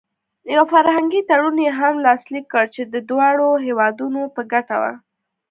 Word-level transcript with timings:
یو 0.55 0.63
فرهنګي 0.73 1.21
تړون 1.29 1.55
یې 1.65 1.71
هم 1.79 1.93
لاسلیک 2.05 2.45
کړ 2.53 2.65
چې 2.75 2.81
د 2.93 2.95
دواړو 3.09 3.49
هېوادونو 3.65 4.21
په 4.35 4.41
ګټه 4.53 4.75
و. 4.81 4.83